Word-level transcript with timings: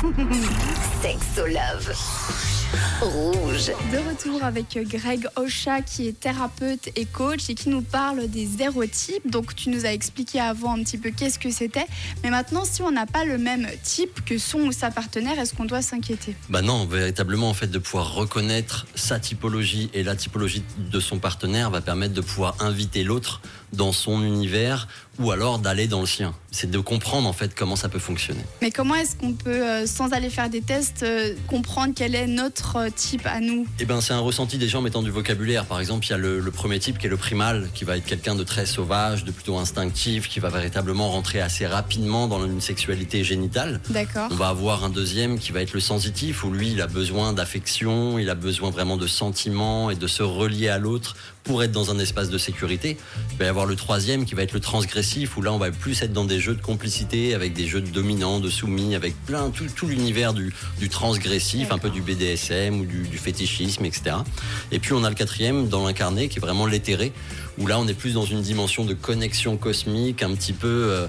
Sexo 1.02 1.46
Love. 1.46 1.92
Rouge. 3.02 3.72
De 3.92 3.98
retour 3.98 4.44
avec 4.44 4.78
Greg 4.88 5.26
Ocha 5.36 5.82
qui 5.82 6.08
est 6.08 6.18
thérapeute 6.18 6.88
et 6.96 7.04
coach 7.04 7.50
et 7.50 7.54
qui 7.54 7.68
nous 7.68 7.82
parle 7.82 8.28
des 8.28 8.62
hérotypes. 8.62 9.28
Donc 9.30 9.54
tu 9.54 9.68
nous 9.68 9.84
as 9.84 9.92
expliqué 9.92 10.40
avant 10.40 10.78
un 10.78 10.82
petit 10.82 10.96
peu 10.96 11.10
qu'est-ce 11.10 11.38
que 11.38 11.50
c'était. 11.50 11.86
Mais 12.22 12.30
maintenant, 12.30 12.64
si 12.64 12.80
on 12.82 12.90
n'a 12.90 13.06
pas 13.06 13.24
le 13.24 13.36
même 13.36 13.66
type 13.82 14.24
que 14.24 14.38
son 14.38 14.60
ou 14.60 14.72
sa 14.72 14.90
partenaire, 14.90 15.38
est-ce 15.38 15.54
qu'on 15.54 15.64
doit 15.64 15.82
s'inquiéter? 15.82 16.34
Bah 16.48 16.62
non, 16.62 16.86
véritablement, 16.86 17.50
en 17.50 17.54
fait, 17.54 17.66
de 17.66 17.78
pouvoir 17.78 18.14
reconnaître 18.14 18.86
sa 18.94 19.18
typologie 19.18 19.90
et 19.92 20.02
la 20.02 20.16
typologie 20.16 20.62
de 20.78 21.00
son 21.00 21.18
partenaire 21.18 21.70
va 21.70 21.80
permettre 21.80 22.14
de 22.14 22.22
pouvoir 22.22 22.56
inviter 22.60 23.02
l'autre 23.02 23.42
dans 23.72 23.92
son 23.92 24.22
univers 24.22 24.88
ou 25.20 25.30
alors 25.30 25.58
d'aller 25.58 25.86
dans 25.86 26.00
le 26.00 26.06
sien. 26.06 26.34
C'est 26.50 26.70
de 26.70 26.78
comprendre 26.80 27.28
en 27.28 27.32
fait 27.32 27.54
comment 27.54 27.76
ça 27.76 27.88
peut 27.88 28.00
fonctionner. 28.00 28.40
Mais 28.60 28.70
comment 28.70 28.96
est-ce 28.96 29.14
qu'on 29.14 29.34
peut, 29.34 29.50
euh, 29.50 29.86
sans 29.86 30.12
aller 30.12 30.30
faire 30.30 30.50
des 30.50 30.62
tests, 30.62 31.04
euh, 31.04 31.34
comprendre 31.46 31.92
quel 31.94 32.14
est 32.14 32.26
notre 32.26 32.76
euh, 32.76 32.88
type 32.94 33.24
à 33.26 33.40
nous? 33.40 33.66
Eh 33.78 33.84
ben, 33.84 34.00
c'est 34.00 34.14
un 34.14 34.20
ressenti 34.20 34.58
des 34.58 34.68
gens 34.68 34.78
en 34.78 34.82
mettant 34.82 35.02
du 35.02 35.10
vocabulaire. 35.10 35.66
Par 35.66 35.78
exemple, 35.78 36.06
il 36.06 36.10
y 36.10 36.14
a 36.14 36.18
le, 36.18 36.40
le 36.40 36.50
premier 36.50 36.80
type 36.80 36.98
qui 36.98 37.06
est 37.06 37.10
le 37.10 37.16
primal, 37.16 37.68
qui 37.74 37.84
va 37.84 37.96
être 37.96 38.04
quelqu'un 38.04 38.34
de 38.34 38.42
très 38.42 38.66
sauvage, 38.66 39.24
de 39.24 39.30
plutôt 39.30 39.58
instinctif, 39.58 40.28
qui 40.28 40.40
va 40.40 40.48
véritablement 40.48 41.10
rentrer 41.10 41.40
assez 41.40 41.66
rapidement 41.66 42.26
dans 42.26 42.44
une 42.44 42.60
sexualité 42.60 43.22
génitale. 43.22 43.80
D'accord. 43.90 44.28
On 44.32 44.34
va 44.34 44.48
avoir 44.48 44.84
un 44.84 44.90
deuxième 44.90 45.38
qui 45.38 45.52
va 45.52 45.60
être 45.60 45.74
le 45.74 45.80
sensitif, 45.80 46.42
où 46.42 46.50
lui, 46.50 46.72
il 46.72 46.80
a 46.80 46.86
besoin 46.86 47.32
d'affection, 47.32 48.18
il 48.18 48.28
a 48.28 48.34
besoin 48.34 48.70
vraiment 48.70 48.96
de 48.96 49.06
sentiments 49.06 49.90
et 49.90 49.94
de 49.94 50.06
se 50.06 50.22
relier 50.22 50.68
à 50.68 50.78
l'autre 50.78 51.16
pour 51.44 51.62
être 51.62 51.72
dans 51.72 51.90
un 51.90 51.98
espace 51.98 52.28
de 52.28 52.38
sécurité. 52.38 52.96
Il 53.32 53.38
va 53.38 53.44
y 53.44 53.48
avoir 53.48 53.66
le 53.66 53.76
troisième 53.76 54.24
qui 54.24 54.34
va 54.34 54.42
être 54.42 54.52
le 54.52 54.60
transgressif, 54.60 55.09
où 55.36 55.42
là, 55.42 55.52
on 55.52 55.58
va 55.58 55.70
plus 55.70 56.02
être 56.02 56.12
dans 56.12 56.24
des 56.24 56.40
jeux 56.40 56.54
de 56.54 56.62
complicité, 56.62 57.34
avec 57.34 57.52
des 57.52 57.66
jeux 57.66 57.80
de 57.80 57.88
dominants, 57.88 58.38
de 58.38 58.48
soumis, 58.48 58.94
avec 58.94 59.14
plein, 59.26 59.50
tout, 59.50 59.86
l'univers 59.86 60.32
du, 60.32 60.52
transgressif, 60.88 61.72
un 61.72 61.78
peu 61.78 61.90
du 61.90 62.00
BDSM 62.00 62.80
ou 62.80 62.84
du, 62.84 63.02
du 63.02 63.18
fétichisme, 63.18 63.84
etc. 63.84 64.16
Et 64.70 64.78
puis, 64.78 64.92
on 64.92 65.02
a 65.04 65.08
le 65.08 65.16
quatrième 65.16 65.68
dans 65.68 65.84
l'incarné, 65.84 66.28
qui 66.28 66.38
est 66.38 66.40
vraiment 66.40 66.66
l'éthéré, 66.66 67.12
où 67.58 67.66
là, 67.66 67.78
on 67.78 67.88
est 67.88 67.94
plus 67.94 68.14
dans 68.14 68.24
une 68.24 68.42
dimension 68.42 68.84
de 68.84 68.94
connexion 68.94 69.56
cosmique, 69.56 70.22
un 70.22 70.34
petit 70.34 70.52
peu... 70.52 70.68
euh, 70.68 71.06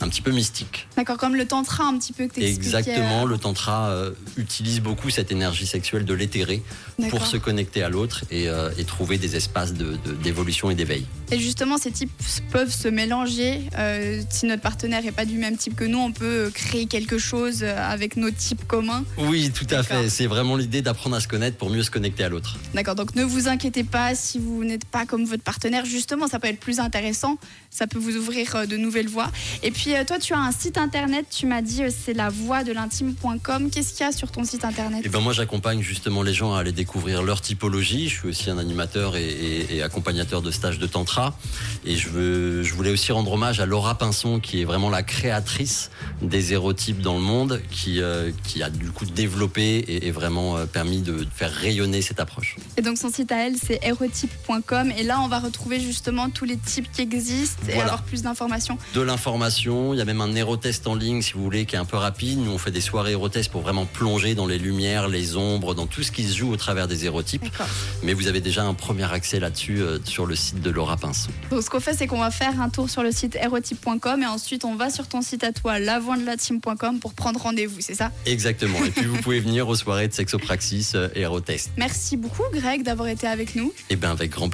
un 0.00 0.08
petit 0.08 0.20
peu 0.22 0.32
mystique. 0.32 0.86
D'accord, 0.96 1.16
comme 1.16 1.34
le 1.36 1.46
tantra 1.46 1.84
un 1.84 1.96
petit 1.98 2.12
peu 2.12 2.26
que 2.26 2.34
tu 2.34 2.42
Exactement, 2.42 3.24
le 3.24 3.38
tantra 3.38 3.88
euh, 3.90 4.10
utilise 4.36 4.80
beaucoup 4.80 5.08
cette 5.10 5.32
énergie 5.32 5.66
sexuelle 5.66 6.04
de 6.04 6.12
l'éthéré 6.14 6.62
pour 7.10 7.26
se 7.26 7.36
connecter 7.36 7.82
à 7.82 7.88
l'autre 7.88 8.24
et, 8.30 8.48
euh, 8.48 8.70
et 8.76 8.84
trouver 8.84 9.18
des 9.18 9.36
espaces 9.36 9.72
de- 9.72 9.96
de- 10.04 10.12
d'évolution 10.22 10.70
et 10.70 10.74
d'éveil. 10.74 11.06
Et 11.30 11.38
justement, 11.38 11.78
ces 11.78 11.90
types 11.90 12.10
peuvent 12.50 12.72
se 12.72 12.88
mélanger. 12.88 13.62
Euh, 13.78 14.22
si 14.30 14.46
notre 14.46 14.62
partenaire 14.62 15.02
n'est 15.02 15.12
pas 15.12 15.24
du 15.24 15.38
même 15.38 15.56
type 15.56 15.74
que 15.76 15.84
nous, 15.84 15.98
on 15.98 16.12
peut 16.12 16.50
créer 16.52 16.86
quelque 16.86 17.16
chose 17.18 17.60
euh, 17.62 17.76
avec 17.78 18.16
nos 18.16 18.30
types 18.30 18.66
communs. 18.66 19.04
Oui, 19.16 19.50
tout 19.52 19.66
à 19.70 19.82
fait. 19.82 20.08
C'est 20.10 20.26
vraiment 20.26 20.56
l'idée 20.56 20.82
d'apprendre 20.82 21.16
à 21.16 21.20
se 21.20 21.28
connaître 21.28 21.56
pour 21.56 21.70
mieux 21.70 21.82
se 21.82 21.90
connecter 21.90 22.24
à 22.24 22.28
l'autre. 22.28 22.58
D'accord, 22.74 22.94
donc 22.94 23.14
ne 23.14 23.24
vous 23.24 23.48
inquiétez 23.48 23.84
pas 23.84 24.14
si 24.14 24.38
vous 24.38 24.64
n'êtes 24.64 24.84
pas 24.84 25.06
comme 25.06 25.24
votre 25.24 25.42
partenaire. 25.42 25.84
Justement, 25.86 26.28
ça 26.28 26.38
peut 26.38 26.48
être 26.48 26.60
plus 26.60 26.78
intéressant. 26.80 27.38
Ça 27.70 27.86
peut 27.86 27.98
vous 27.98 28.16
ouvrir 28.16 28.54
euh, 28.56 28.66
de 28.66 28.76
nouvelles 28.76 29.08
voies. 29.08 29.30
Et 29.62 29.70
puis, 29.70 29.83
euh, 29.92 30.04
toi, 30.04 30.18
tu 30.18 30.32
as 30.34 30.38
un 30.38 30.52
site 30.52 30.78
internet. 30.78 31.26
Tu 31.30 31.46
m'as 31.46 31.60
dit, 31.62 31.82
euh, 31.82 31.90
c'est 31.90 32.14
la 32.14 32.28
voix 32.30 32.64
de 32.64 32.72
l'intime.com. 32.72 33.70
Qu'est-ce 33.70 33.92
qu'il 33.94 34.06
y 34.06 34.08
a 34.08 34.12
sur 34.12 34.30
ton 34.30 34.44
site 34.44 34.64
internet? 34.64 35.04
Et 35.04 35.08
ben 35.08 35.20
moi, 35.20 35.32
j'accompagne 35.32 35.82
justement 35.82 36.22
les 36.22 36.32
gens 36.32 36.54
à 36.54 36.60
aller 36.60 36.72
découvrir 36.72 37.22
leur 37.22 37.40
typologie. 37.40 38.08
Je 38.08 38.18
suis 38.20 38.28
aussi 38.28 38.50
un 38.50 38.58
animateur 38.58 39.16
et, 39.16 39.24
et- 39.28 39.76
et 39.76 39.82
accompagnateur 39.82 40.42
de 40.42 40.50
stages 40.50 40.78
de 40.78 40.86
tantra. 40.86 41.36
Et 41.84 41.96
je, 41.96 42.08
veux, 42.08 42.62
je 42.62 42.74
voulais 42.74 42.90
aussi 42.90 43.12
rendre 43.12 43.32
hommage 43.32 43.60
à 43.60 43.66
Laura 43.66 43.96
Pinson, 43.98 44.40
qui 44.40 44.60
est 44.60 44.64
vraiment 44.64 44.90
la 44.90 45.02
créatrice 45.02 45.90
des 46.22 46.52
hérotypes 46.52 47.00
dans 47.00 47.14
le 47.14 47.20
monde, 47.22 47.60
qui, 47.70 48.00
euh, 48.00 48.30
qui 48.46 48.62
a 48.62 48.70
du 48.70 48.90
coup 48.90 49.04
développé 49.06 49.62
et, 49.78 50.06
et 50.06 50.10
vraiment 50.10 50.56
euh, 50.56 50.66
permis 50.66 51.00
de 51.02 51.26
faire 51.34 51.50
rayonner 51.52 52.00
cette 52.02 52.20
approche. 52.20 52.56
Et 52.76 52.82
donc, 52.82 52.96
son 52.98 53.10
site 53.10 53.32
à 53.32 53.46
elle, 53.46 53.56
c'est 53.56 53.80
hérotype.com. 53.82 54.92
Et 54.96 55.02
là, 55.02 55.20
on 55.20 55.28
va 55.28 55.38
retrouver 55.40 55.80
justement 55.80 56.30
tous 56.30 56.44
les 56.44 56.56
types 56.56 56.90
qui 56.92 57.02
existent 57.02 57.62
et 57.68 57.80
avoir 57.80 58.02
plus 58.02 58.22
d'informations. 58.22 58.78
de 58.94 59.00
l'information. 59.00 59.73
Il 59.92 59.98
y 59.98 60.00
a 60.00 60.04
même 60.04 60.20
un 60.20 60.34
hérotest 60.34 60.86
en 60.86 60.94
ligne, 60.94 61.22
si 61.22 61.32
vous 61.32 61.42
voulez, 61.42 61.66
qui 61.66 61.76
est 61.76 61.78
un 61.78 61.84
peu 61.84 61.96
rapide. 61.96 62.38
Nous, 62.38 62.50
on 62.50 62.58
fait 62.58 62.70
des 62.70 62.80
soirées 62.80 63.12
hérotest 63.12 63.50
pour 63.50 63.62
vraiment 63.62 63.86
plonger 63.86 64.34
dans 64.34 64.46
les 64.46 64.58
lumières, 64.58 65.08
les 65.08 65.36
ombres, 65.36 65.74
dans 65.74 65.86
tout 65.86 66.02
ce 66.02 66.12
qui 66.12 66.24
se 66.24 66.36
joue 66.36 66.52
au 66.52 66.56
travers 66.56 66.88
des 66.88 67.04
hérotypes. 67.04 67.42
D'accord. 67.42 67.66
Mais 68.02 68.14
vous 68.14 68.28
avez 68.28 68.40
déjà 68.40 68.64
un 68.64 68.74
premier 68.74 69.10
accès 69.12 69.40
là-dessus 69.40 69.80
euh, 69.80 69.98
sur 70.04 70.26
le 70.26 70.34
site 70.34 70.60
de 70.60 70.70
Laura 70.70 70.96
Pinson. 70.96 71.30
Donc, 71.50 71.62
ce 71.62 71.70
qu'on 71.70 71.80
fait, 71.80 71.94
c'est 71.94 72.06
qu'on 72.06 72.20
va 72.20 72.30
faire 72.30 72.60
un 72.60 72.68
tour 72.68 72.88
sur 72.88 73.02
le 73.02 73.12
site 73.12 73.36
hérotype.com 73.36 74.22
et 74.22 74.26
ensuite, 74.26 74.64
on 74.64 74.76
va 74.76 74.90
sur 74.90 75.06
ton 75.08 75.22
site 75.22 75.44
à 75.44 75.52
toi, 75.52 75.78
lavandelateam.com, 75.78 77.00
pour 77.00 77.14
prendre 77.14 77.40
rendez-vous, 77.40 77.80
c'est 77.80 77.94
ça? 77.94 78.12
Exactement. 78.26 78.84
Et 78.84 78.90
puis, 78.90 79.06
vous 79.06 79.20
pouvez 79.20 79.40
venir 79.40 79.68
aux 79.68 79.76
soirées 79.76 80.08
de 80.08 80.12
Sexopraxis 80.12 80.92
euh, 80.94 81.08
et 81.14 81.22
Hérotest. 81.22 81.70
Merci 81.76 82.16
beaucoup, 82.16 82.44
Greg, 82.52 82.82
d'avoir 82.82 83.08
été 83.08 83.26
avec 83.26 83.54
nous. 83.56 83.72
Et 83.90 83.96
bien, 83.96 84.10
avec 84.10 84.30
grand 84.30 84.48
plaisir. 84.48 84.52